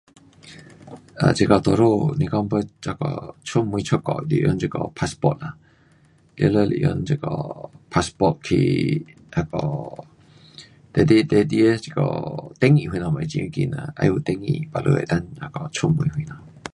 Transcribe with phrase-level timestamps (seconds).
[0.91, 1.03] um
[1.35, 1.83] 这下多数
[2.19, 2.47] 是说
[3.01, 5.53] 要出门出国旅行要用这个 passport ah
[6.35, 7.27] 全部是用这个
[7.91, 9.59] passport 去那个
[10.95, 12.01] 拿你的你的这个
[12.59, 13.93] 登记什么的很要紧啦。
[13.99, 16.41] 要有登记 baru 能够那个出门什么。